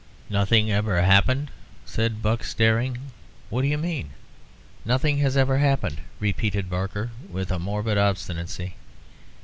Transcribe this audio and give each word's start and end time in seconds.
"Nothing 0.31 0.71
ever 0.71 0.99
happened!" 1.03 1.51
said 1.85 2.23
Buck, 2.23 2.43
staring. 2.43 3.11
"What 3.51 3.61
do 3.61 3.67
you 3.67 3.77
mean?" 3.77 4.13
"Nothing 4.83 5.19
has 5.19 5.37
ever 5.37 5.59
happened," 5.59 5.99
repeated 6.19 6.71
Barker, 6.71 7.11
with 7.29 7.51
a 7.51 7.59
morbid 7.59 7.99
obstinacy. 7.99 8.73